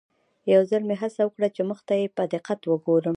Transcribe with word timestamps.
یو 0.53 0.61
ځل 0.69 0.81
مې 0.89 0.95
هڅه 1.01 1.21
وکړه 1.25 1.47
چې 1.55 1.61
مخ 1.69 1.79
ته 1.87 1.93
یې 2.01 2.07
په 2.17 2.23
دقت 2.33 2.59
وګورم. 2.67 3.09